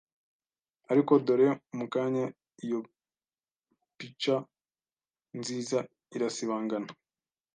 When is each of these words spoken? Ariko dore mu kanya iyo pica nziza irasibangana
Ariko 0.91 1.11
dore 1.25 1.47
mu 1.77 1.85
kanya 1.93 2.25
iyo 2.63 2.79
pica 3.97 4.35
nziza 5.37 5.77
irasibangana 6.15 6.89